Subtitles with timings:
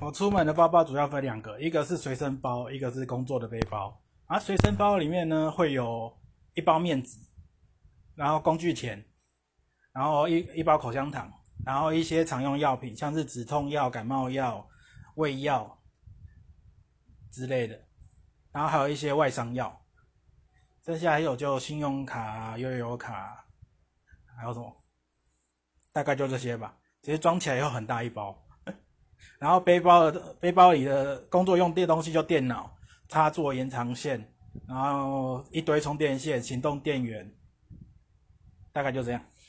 [0.00, 4.02] 我出门的包包主要分两个，一个是随身包，一个是工作的背包。
[4.26, 6.14] 而随身包里面呢，会有
[6.54, 7.18] 一包面纸，
[8.14, 9.02] 然后工具钳，
[9.92, 11.30] 然后一一包口香糖，
[11.64, 14.68] 然后一些常用药品，像是止痛药、感冒药、
[15.16, 15.82] 胃药
[17.30, 17.80] 之类的，
[18.52, 19.80] 然后还有一些外伤药。
[20.84, 23.46] 剩下还有就信用卡、悠游卡，
[24.36, 24.70] 还有什么？
[25.92, 26.76] 大概就这些吧。
[27.00, 28.38] 其实装起来以后很大一包。
[29.38, 32.74] 然后背包的背包里的工作用电东西就电脑、
[33.08, 34.26] 插座、延长线，
[34.66, 37.30] 然后一堆充电线、行动电源，
[38.72, 39.20] 大概就这样。